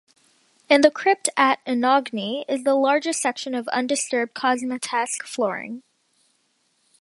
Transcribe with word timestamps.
In 0.67 0.81
the 0.81 0.89
crypt 0.89 1.29
at 1.37 1.63
Anagni 1.63 2.43
is 2.49 2.63
the 2.63 2.73
largest 2.73 3.21
section 3.21 3.53
of 3.53 3.67
undisturbed 3.67 4.33
Cosmatesque 4.33 5.21
flooring. 5.27 5.83